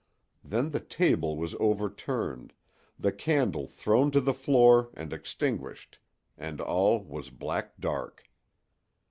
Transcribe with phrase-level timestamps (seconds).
[0.43, 2.53] Then the table was overturned,
[2.97, 5.99] the candle thrown to the floor and extinguished,
[6.39, 8.27] and all was black dark.